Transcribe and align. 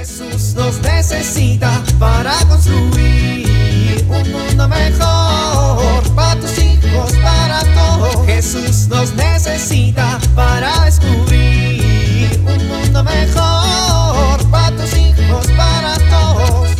Jesús 0.00 0.54
nos 0.54 0.80
necesita 0.80 1.84
para 1.98 2.32
construir 2.48 4.02
un 4.08 4.32
mundo 4.32 4.66
mejor 4.66 6.14
para 6.16 6.40
tus 6.40 6.58
hijos, 6.58 7.12
para 7.18 7.60
todos. 7.74 8.24
Jesús 8.24 8.88
nos 8.88 9.14
necesita 9.14 10.18
para 10.34 10.86
descubrir 10.86 12.30
un 12.38 12.66
mundo 12.66 13.04
mejor 13.04 14.50
para 14.50 14.74
tus 14.74 14.96
hijos, 14.96 15.46
para 15.48 15.94
todos. 16.08 16.70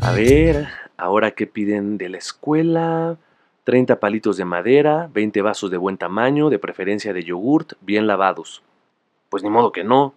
A 0.00 0.10
ver, 0.10 0.66
ahora 0.96 1.30
qué 1.30 1.46
piden 1.46 1.98
de 1.98 2.08
la 2.08 2.18
escuela. 2.18 3.16
30 3.62 4.00
palitos 4.00 4.36
de 4.36 4.44
madera, 4.44 5.08
20 5.12 5.40
vasos 5.40 5.70
de 5.70 5.76
buen 5.76 5.98
tamaño, 5.98 6.50
de 6.50 6.58
preferencia 6.58 7.12
de 7.12 7.22
yogurt, 7.22 7.74
bien 7.80 8.08
lavados. 8.08 8.60
Pues 9.28 9.44
ni 9.44 9.50
modo 9.50 9.70
que 9.70 9.84
no. 9.84 10.14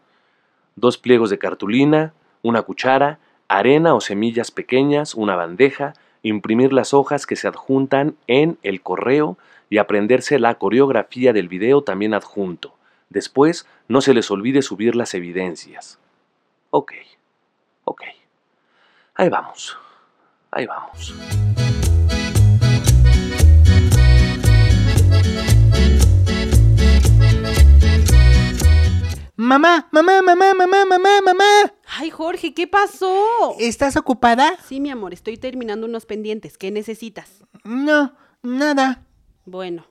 Dos 0.76 0.98
pliegos 0.98 1.30
de 1.30 1.38
cartulina, 1.38 2.14
una 2.42 2.62
cuchara, 2.64 3.20
arena 3.48 3.94
o 3.94 4.02
semillas 4.02 4.52
pequeñas, 4.52 5.16
una 5.16 5.36
bandeja, 5.36 5.94
imprimir 6.23 6.73
las 6.73 6.94
hojas 6.94 7.26
que 7.26 7.36
se 7.36 7.48
adjuntan 7.48 8.16
en 8.27 8.58
el 8.63 8.82
correo 8.82 9.38
y 9.70 9.77
aprenderse 9.77 10.40
la 10.40 10.55
coreografía 10.55 11.34
del 11.34 11.48
video 11.48 11.84
también 11.84 12.13
adjunto. 12.13 12.76
Después, 13.09 13.68
no 13.88 14.02
se 14.02 14.13
les 14.13 14.32
olvide 14.32 14.62
subir 14.62 14.96
las 14.96 15.13
evidencias. 15.13 15.99
Ok, 16.72 16.94
ok. 17.84 18.02
Ahí 19.16 19.30
vamos, 19.30 19.77
ahí 20.52 20.66
vamos. 20.66 21.13
Mamá, 29.44 29.90
mamá, 29.92 30.22
mamá, 30.22 30.54
mamá, 30.54 30.86
mamá, 30.86 31.22
mamá. 31.22 31.74
Ay, 31.98 32.10
Jorge, 32.10 32.54
¿qué 32.54 32.66
pasó? 32.66 33.14
¿Estás 33.60 33.98
ocupada? 33.98 34.58
Sí, 34.70 34.80
mi 34.80 34.90
amor, 34.90 35.14
estoy 35.14 35.35
terminando 35.35 35.85
unos 35.85 36.05
pendientes. 36.05 36.58
¿Qué 36.58 36.72
necesitas? 36.72 37.44
No, 37.66 38.13
nada. 38.41 39.05
Bueno. 39.44 39.85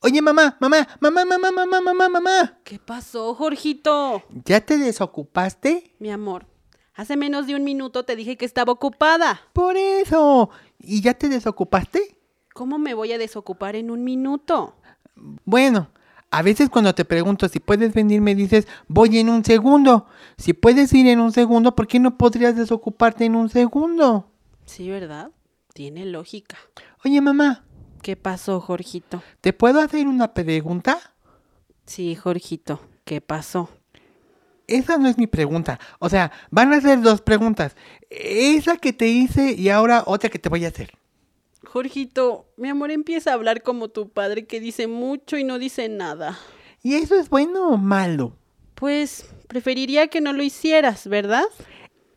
Oye, 0.00 0.22
mamá, 0.22 0.56
mamá, 0.60 0.88
mamá, 1.00 1.26
mamá, 1.26 1.50
mamá, 1.52 1.80
mamá, 1.82 2.08
mamá. 2.08 2.58
¿Qué 2.64 2.78
pasó, 2.78 3.34
Jorgito? 3.34 4.22
¿Ya 4.46 4.62
te 4.62 4.78
desocupaste? 4.78 5.94
Mi 5.98 6.10
amor, 6.10 6.46
hace 6.94 7.18
menos 7.18 7.46
de 7.46 7.54
un 7.54 7.64
minuto 7.64 8.06
te 8.06 8.16
dije 8.16 8.38
que 8.38 8.46
estaba 8.46 8.72
ocupada. 8.72 9.42
Por 9.52 9.76
eso. 9.76 10.48
¿Y 10.78 11.02
ya 11.02 11.12
te 11.12 11.28
desocupaste? 11.28 12.16
¿Cómo 12.54 12.78
me 12.78 12.94
voy 12.94 13.12
a 13.12 13.18
desocupar 13.18 13.76
en 13.76 13.90
un 13.90 14.04
minuto? 14.04 14.74
Bueno, 15.44 15.90
a 16.30 16.42
veces 16.42 16.70
cuando 16.70 16.94
te 16.94 17.04
pregunto 17.04 17.48
si 17.48 17.60
puedes 17.60 17.94
venir 17.94 18.20
me 18.20 18.34
dices, 18.34 18.66
voy 18.88 19.18
en 19.18 19.28
un 19.28 19.44
segundo. 19.44 20.06
Si 20.36 20.52
puedes 20.52 20.92
ir 20.92 21.06
en 21.08 21.20
un 21.20 21.32
segundo, 21.32 21.74
¿por 21.74 21.86
qué 21.86 21.98
no 21.98 22.16
podrías 22.18 22.56
desocuparte 22.56 23.24
en 23.24 23.36
un 23.36 23.48
segundo? 23.48 24.30
Sí, 24.64 24.90
¿verdad? 24.90 25.30
Tiene 25.72 26.04
lógica. 26.06 26.56
Oye, 27.04 27.20
mamá, 27.20 27.62
¿Qué 28.06 28.14
pasó, 28.14 28.60
Jorgito? 28.60 29.20
¿te 29.40 29.52
puedo 29.52 29.80
hacer 29.80 30.06
una 30.06 30.32
pregunta? 30.32 30.96
Sí, 31.86 32.14
Jorgito, 32.14 32.80
¿qué 33.04 33.20
pasó? 33.20 33.68
Esa 34.68 34.96
no 34.96 35.08
es 35.08 35.18
mi 35.18 35.26
pregunta. 35.26 35.80
O 35.98 36.08
sea, 36.08 36.30
van 36.52 36.72
a 36.72 36.80
ser 36.80 37.00
dos 37.00 37.20
preguntas. 37.20 37.74
Esa 38.08 38.76
que 38.76 38.92
te 38.92 39.08
hice 39.08 39.54
y 39.54 39.70
ahora 39.70 40.04
otra 40.06 40.30
que 40.30 40.38
te 40.38 40.48
voy 40.48 40.64
a 40.64 40.68
hacer. 40.68 40.92
Jorgito, 41.66 42.46
mi 42.56 42.68
amor 42.68 42.90
empieza 42.90 43.30
a 43.30 43.34
hablar 43.34 43.62
como 43.62 43.88
tu 43.88 44.08
padre 44.08 44.46
que 44.46 44.60
dice 44.60 44.86
mucho 44.86 45.36
y 45.36 45.44
no 45.44 45.58
dice 45.58 45.88
nada. 45.88 46.38
¿Y 46.82 46.94
eso 46.94 47.16
es 47.16 47.28
bueno 47.28 47.68
o 47.68 47.76
malo? 47.76 48.36
Pues 48.74 49.28
preferiría 49.48 50.08
que 50.08 50.20
no 50.20 50.32
lo 50.32 50.42
hicieras, 50.42 51.08
¿verdad? 51.08 51.44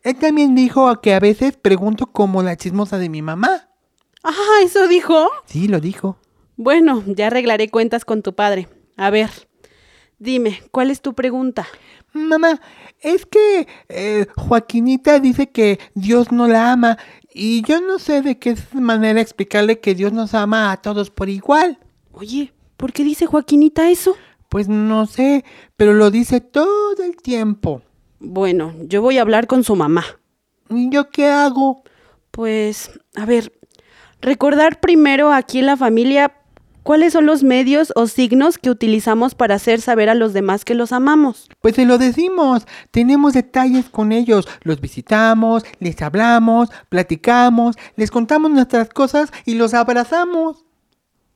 Él 0.04 0.16
también 0.18 0.56
dijo 0.56 1.02
que 1.02 1.14
a 1.14 1.20
veces 1.20 1.58
pregunto 1.58 2.08
como 2.08 2.44
la 2.44 2.56
chismosa 2.56 2.98
de 2.98 3.10
mi 3.10 3.22
mamá. 3.22 3.70
Ah, 4.24 4.60
¿eso 4.64 4.88
dijo? 4.88 5.30
Sí, 5.46 5.68
lo 5.68 5.80
dijo. 5.80 6.18
Bueno, 6.56 7.04
ya 7.08 7.28
arreglaré 7.28 7.70
cuentas 7.70 8.06
con 8.06 8.22
tu 8.22 8.36
padre. 8.36 8.68
A 8.98 9.10
ver, 9.10 9.30
dime, 10.20 10.62
¿cuál 10.72 10.92
es 10.92 11.02
tu 11.02 11.14
pregunta? 11.16 11.68
Mamá, 12.14 12.60
es 13.02 13.26
que 13.26 13.68
eh, 13.88 14.26
Joaquinita 14.36 15.20
dice 15.20 15.50
que 15.50 15.80
Dios 15.94 16.32
no 16.32 16.48
la 16.48 16.72
ama 16.72 16.98
y 17.34 17.62
yo 17.64 17.82
no 17.82 18.00
sé 18.00 18.22
de 18.22 18.40
qué 18.40 18.56
manera 18.74 19.22
explicarle 19.22 19.80
que 19.80 19.96
Dios 19.96 20.12
nos 20.12 20.34
ama 20.34 20.72
a 20.72 20.78
todos 20.78 21.10
por 21.10 21.30
igual. 21.30 21.78
Oye, 22.12 22.54
¿por 22.78 22.92
qué 22.92 23.04
dice 23.04 23.28
Joaquinita 23.28 23.90
eso? 23.90 24.16
Pues 24.50 24.68
no 24.68 25.06
sé, 25.06 25.46
pero 25.78 25.94
lo 25.94 26.10
dice 26.10 26.42
todo 26.42 27.04
el 27.04 27.16
tiempo. 27.18 27.84
Bueno, 28.20 28.74
yo 28.82 29.02
voy 29.02 29.18
a 29.18 29.22
hablar 29.22 29.46
con 29.48 29.64
su 29.64 29.76
mamá. 29.76 30.04
¿Y 30.70 30.90
yo 30.90 31.10
qué 31.12 31.28
hago? 31.28 31.84
Pues, 32.32 32.92
a 33.16 33.26
ver, 33.26 33.54
recordar 34.22 34.80
primero 34.80 35.32
aquí 35.32 35.60
en 35.60 35.68
la 35.68 35.78
familia 35.78 36.34
cuáles 36.84 37.14
son 37.14 37.26
los 37.26 37.44
medios 37.44 37.92
o 37.96 38.08
signos 38.08 38.58
que 38.58 38.70
utilizamos 38.70 39.36
para 39.36 39.56
hacer 39.56 39.82
saber 39.82 40.10
a 40.10 40.16
los 40.16 40.34
demás 40.34 40.66
que 40.66 40.76
los 40.76 40.92
amamos. 40.92 41.48
Pues 41.62 41.76
se 41.76 41.86
lo 41.86 41.98
decimos, 41.98 42.66
tenemos 42.92 43.34
detalles 43.34 43.90
con 43.90 44.12
ellos, 44.12 44.48
los 44.64 44.82
visitamos, 44.82 45.64
les 45.80 46.02
hablamos, 46.02 46.70
platicamos, 46.90 47.76
les 47.96 48.12
contamos 48.12 48.52
nuestras 48.52 48.90
cosas 48.90 49.32
y 49.46 49.56
los 49.56 49.74
abrazamos. 49.74 50.66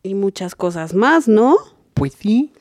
Y 0.02 0.16
muchas 0.16 0.56
cosas 0.56 0.94
más, 0.94 1.28
¿no? 1.28 1.56
Pues 1.94 2.14
sí. 2.14 2.52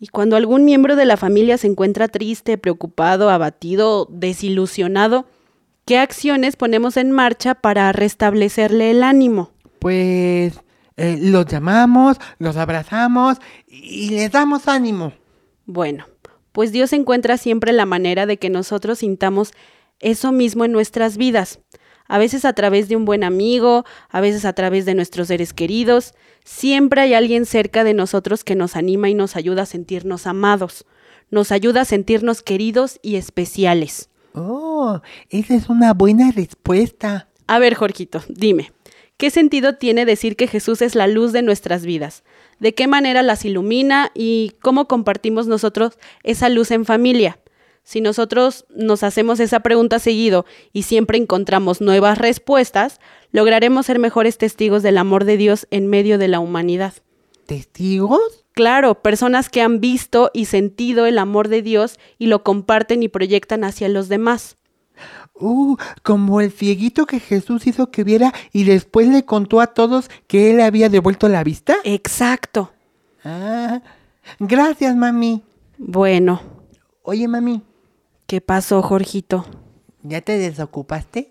Y 0.00 0.08
cuando 0.08 0.34
algún 0.34 0.64
miembro 0.64 0.96
de 0.96 1.04
la 1.04 1.16
familia 1.16 1.58
se 1.58 1.68
encuentra 1.68 2.08
triste, 2.08 2.58
preocupado, 2.58 3.30
abatido, 3.30 4.08
desilusionado, 4.10 5.26
¿qué 5.84 5.98
acciones 5.98 6.56
ponemos 6.56 6.96
en 6.96 7.12
marcha 7.12 7.54
para 7.54 7.92
restablecerle 7.92 8.90
el 8.90 9.04
ánimo? 9.04 9.52
Pues 9.78 10.60
eh, 10.96 11.18
los 11.20 11.46
llamamos, 11.46 12.18
los 12.38 12.56
abrazamos 12.56 13.38
y 13.66 14.10
les 14.10 14.30
damos 14.30 14.68
ánimo. 14.68 15.12
Bueno, 15.66 16.06
pues 16.52 16.72
Dios 16.72 16.92
encuentra 16.92 17.38
siempre 17.38 17.72
la 17.72 17.86
manera 17.86 18.26
de 18.26 18.36
que 18.36 18.50
nosotros 18.50 18.98
sintamos 18.98 19.52
eso 20.00 20.32
mismo 20.32 20.64
en 20.64 20.72
nuestras 20.72 21.16
vidas. 21.16 21.60
A 22.06 22.18
veces 22.18 22.44
a 22.44 22.52
través 22.52 22.88
de 22.88 22.96
un 22.96 23.04
buen 23.04 23.24
amigo, 23.24 23.84
a 24.10 24.20
veces 24.20 24.44
a 24.44 24.52
través 24.52 24.84
de 24.84 24.94
nuestros 24.94 25.28
seres 25.28 25.54
queridos. 25.54 26.12
Siempre 26.44 27.00
hay 27.00 27.14
alguien 27.14 27.46
cerca 27.46 27.84
de 27.84 27.94
nosotros 27.94 28.44
que 28.44 28.54
nos 28.54 28.76
anima 28.76 29.08
y 29.08 29.14
nos 29.14 29.36
ayuda 29.36 29.62
a 29.62 29.66
sentirnos 29.66 30.26
amados. 30.26 30.84
Nos 31.30 31.52
ayuda 31.52 31.82
a 31.82 31.86
sentirnos 31.86 32.42
queridos 32.42 32.98
y 33.02 33.16
especiales. 33.16 34.10
Oh, 34.34 35.00
esa 35.30 35.54
es 35.54 35.68
una 35.68 35.94
buena 35.94 36.30
respuesta. 36.32 37.28
A 37.46 37.58
ver, 37.58 37.74
Jorgito, 37.74 38.22
dime, 38.28 38.72
¿qué 39.22 39.30
sentido 39.30 39.76
tiene 39.76 40.04
decir 40.04 40.34
que 40.34 40.48
Jesús 40.48 40.82
es 40.82 40.96
la 40.96 41.06
luz 41.06 41.30
de 41.30 41.42
nuestras 41.42 41.86
vidas? 41.86 42.24
¿De 42.58 42.74
qué 42.74 42.88
manera 42.88 43.22
las 43.22 43.44
ilumina 43.44 44.10
y 44.16 44.54
cómo 44.60 44.88
compartimos 44.88 45.46
nosotros 45.46 45.96
esa 46.24 46.48
luz 46.48 46.72
en 46.72 46.84
familia? 46.84 47.38
Si 47.84 48.00
nosotros 48.00 48.64
nos 48.74 49.04
hacemos 49.04 49.38
esa 49.38 49.60
pregunta 49.60 50.00
seguido 50.00 50.44
y 50.72 50.82
siempre 50.82 51.18
encontramos 51.18 51.80
nuevas 51.80 52.18
respuestas, 52.18 52.98
lograremos 53.30 53.86
ser 53.86 54.00
mejores 54.00 54.38
testigos 54.38 54.82
del 54.82 54.98
amor 54.98 55.24
de 55.24 55.36
Dios 55.36 55.68
en 55.70 55.86
medio 55.86 56.18
de 56.18 56.26
la 56.26 56.40
humanidad. 56.40 56.94
¿Testigos? 57.46 58.44
Claro, 58.54 59.02
personas 59.02 59.50
que 59.50 59.62
han 59.62 59.80
visto 59.80 60.32
y 60.34 60.46
sentido 60.46 61.06
el 61.06 61.16
amor 61.16 61.46
de 61.46 61.62
Dios 61.62 62.00
y 62.18 62.26
lo 62.26 62.42
comparten 62.42 63.04
y 63.04 63.08
proyectan 63.08 63.62
hacia 63.62 63.88
los 63.88 64.08
demás. 64.08 64.56
Uh, 65.34 65.76
como 66.02 66.40
el 66.40 66.52
cieguito 66.52 67.06
que 67.06 67.18
Jesús 67.18 67.66
hizo 67.66 67.90
que 67.90 68.04
viera 68.04 68.32
y 68.52 68.64
después 68.64 69.08
le 69.08 69.24
contó 69.24 69.60
a 69.60 69.68
todos 69.68 70.10
que 70.26 70.50
él 70.50 70.60
había 70.60 70.88
devuelto 70.88 71.28
la 71.28 71.42
vista. 71.42 71.76
Exacto. 71.84 72.72
Ah, 73.24 73.80
gracias, 74.38 74.94
mami. 74.94 75.42
Bueno, 75.78 76.40
Oye, 77.04 77.26
mami, 77.26 77.62
¿qué 78.28 78.40
pasó, 78.40 78.80
Jorgito? 78.80 79.44
¿ya 80.04 80.20
te 80.20 80.38
desocupaste? 80.38 81.28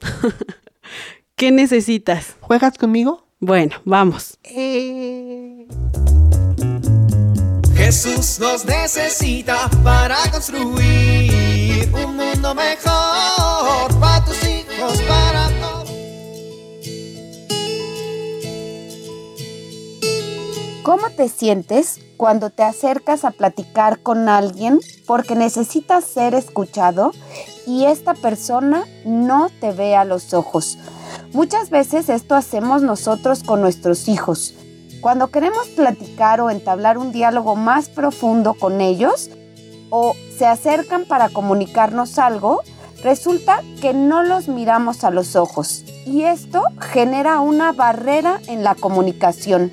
¿Qué 1.37 1.49
necesitas? 1.49 2.35
¿Juegas 2.41 2.77
conmigo? 2.77 3.25
Bueno, 3.39 3.77
vamos. 3.85 4.37
Eh... 4.43 5.65
Jesús 7.73 8.39
nos 8.41 8.65
necesita 8.65 9.69
para 9.81 10.17
construir 10.29 11.89
un 11.93 12.17
mundo 12.17 12.53
mejor 12.53 13.50
para 13.99 14.25
tus 14.25 14.43
hijos, 14.43 15.01
para 15.03 15.49
todos. 15.61 15.91
¿Cómo 20.83 21.09
te 21.15 21.29
sientes 21.29 21.99
cuando 22.17 22.49
te 22.49 22.63
acercas 22.63 23.23
a 23.23 23.31
platicar 23.31 23.99
con 23.99 24.29
alguien 24.29 24.79
porque 25.05 25.35
necesitas 25.35 26.05
ser 26.05 26.33
escuchado 26.33 27.11
y 27.67 27.85
esta 27.85 28.13
persona 28.15 28.85
no 29.05 29.49
te 29.59 29.71
ve 29.71 29.95
a 29.95 30.05
los 30.05 30.33
ojos? 30.33 30.77
Muchas 31.33 31.69
veces 31.69 32.09
esto 32.09 32.35
hacemos 32.35 32.81
nosotros 32.81 33.43
con 33.43 33.61
nuestros 33.61 34.07
hijos. 34.07 34.55
Cuando 35.01 35.27
queremos 35.27 35.67
platicar 35.69 36.41
o 36.41 36.49
entablar 36.49 36.97
un 36.97 37.11
diálogo 37.11 37.55
más 37.55 37.89
profundo 37.89 38.53
con 38.53 38.81
ellos 38.81 39.29
o 39.89 40.15
se 40.37 40.45
acercan 40.45 41.05
para 41.05 41.29
comunicarnos 41.29 42.17
algo, 42.17 42.61
Resulta 43.03 43.61
que 43.81 43.93
no 43.93 44.21
los 44.21 44.47
miramos 44.47 45.03
a 45.03 45.09
los 45.09 45.35
ojos 45.35 45.83
y 46.05 46.23
esto 46.23 46.63
genera 46.79 47.39
una 47.39 47.71
barrera 47.71 48.39
en 48.47 48.63
la 48.63 48.75
comunicación. 48.75 49.71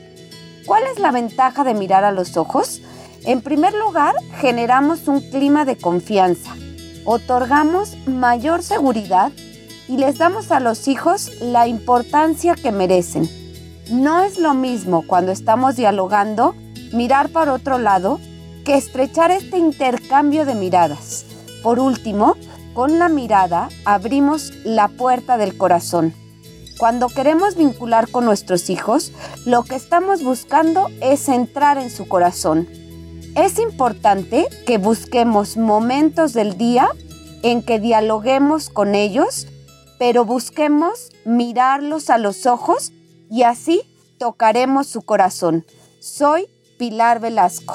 ¿Cuál 0.66 0.84
es 0.92 0.98
la 0.98 1.12
ventaja 1.12 1.62
de 1.62 1.74
mirar 1.74 2.04
a 2.04 2.12
los 2.12 2.38
ojos? 2.38 2.80
En 3.24 3.42
primer 3.42 3.74
lugar, 3.74 4.14
generamos 4.40 5.08
un 5.08 5.20
clima 5.20 5.66
de 5.66 5.76
confianza, 5.76 6.54
otorgamos 7.04 7.96
mayor 8.06 8.62
seguridad 8.62 9.30
y 9.88 9.98
les 9.98 10.16
damos 10.16 10.50
a 10.50 10.60
los 10.60 10.88
hijos 10.88 11.30
la 11.40 11.66
importancia 11.68 12.54
que 12.54 12.72
merecen. 12.72 13.28
No 13.90 14.22
es 14.22 14.38
lo 14.38 14.54
mismo 14.54 15.04
cuando 15.06 15.32
estamos 15.32 15.76
dialogando 15.76 16.54
mirar 16.92 17.28
para 17.28 17.52
otro 17.52 17.78
lado 17.78 18.20
que 18.64 18.76
estrechar 18.76 19.30
este 19.30 19.58
intercambio 19.58 20.46
de 20.46 20.54
miradas. 20.54 21.24
Por 21.62 21.78
último, 21.78 22.36
con 22.78 23.00
la 23.00 23.08
mirada 23.08 23.70
abrimos 23.84 24.52
la 24.62 24.86
puerta 24.86 25.36
del 25.36 25.58
corazón. 25.58 26.14
Cuando 26.78 27.08
queremos 27.08 27.56
vincular 27.56 28.08
con 28.08 28.24
nuestros 28.24 28.70
hijos, 28.70 29.10
lo 29.44 29.64
que 29.64 29.74
estamos 29.74 30.22
buscando 30.22 30.86
es 31.00 31.28
entrar 31.28 31.76
en 31.76 31.90
su 31.90 32.06
corazón. 32.06 32.68
Es 33.34 33.58
importante 33.58 34.46
que 34.64 34.78
busquemos 34.78 35.56
momentos 35.56 36.34
del 36.34 36.56
día 36.56 36.88
en 37.42 37.64
que 37.64 37.80
dialoguemos 37.80 38.70
con 38.70 38.94
ellos, 38.94 39.48
pero 39.98 40.24
busquemos 40.24 41.10
mirarlos 41.24 42.10
a 42.10 42.18
los 42.18 42.46
ojos 42.46 42.92
y 43.28 43.42
así 43.42 43.82
tocaremos 44.20 44.86
su 44.86 45.02
corazón. 45.02 45.66
Soy 45.98 46.46
Pilar 46.78 47.18
Velasco. 47.18 47.74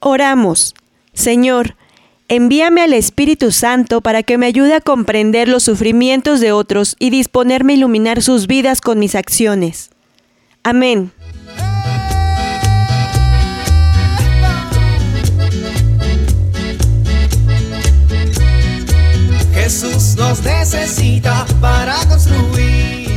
Oramos. 0.00 0.74
Señor, 1.12 1.76
envíame 2.28 2.80
al 2.80 2.94
Espíritu 2.94 3.52
Santo 3.52 4.00
para 4.00 4.22
que 4.22 4.38
me 4.38 4.46
ayude 4.46 4.74
a 4.74 4.80
comprender 4.80 5.46
los 5.46 5.62
sufrimientos 5.62 6.40
de 6.40 6.52
otros 6.52 6.96
y 6.98 7.10
disponerme 7.10 7.74
a 7.74 7.76
iluminar 7.76 8.22
sus 8.22 8.46
vidas 8.46 8.80
con 8.80 8.98
mis 8.98 9.14
acciones. 9.14 9.90
Amén. 10.62 11.12
Jesús 19.52 20.16
nos 20.16 20.42
necesita 20.42 21.46
para 21.60 21.94
construir. 22.08 23.10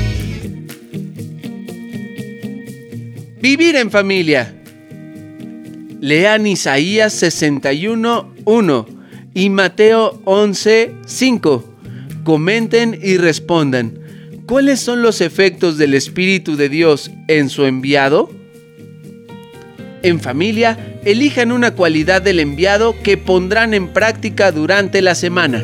Vivir 3.41 3.75
en 3.77 3.89
familia. 3.89 4.62
Lean 6.03 6.45
Isaías 6.45 7.23
61.1 7.23 8.85
y 9.33 9.49
Mateo 9.49 10.21
11.5. 10.25 11.63
Comenten 12.25 12.99
y 13.01 13.15
respondan. 13.15 13.99
¿Cuáles 14.45 14.81
son 14.81 15.01
los 15.01 15.21
efectos 15.21 15.77
del 15.77 15.93
Espíritu 15.93 16.57
de 16.57 16.67
Dios 16.67 17.09
en 17.29 17.47
su 17.47 17.63
enviado? 17.63 18.29
En 20.01 20.19
familia, 20.19 20.99
elijan 21.05 21.53
una 21.53 21.73
cualidad 21.73 22.21
del 22.21 22.41
enviado 22.41 23.01
que 23.01 23.15
pondrán 23.15 23.73
en 23.73 23.87
práctica 23.87 24.51
durante 24.51 25.01
la 25.01 25.15
semana. 25.15 25.63